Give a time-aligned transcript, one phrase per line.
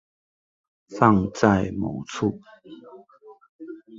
[0.89, 2.41] 放在某處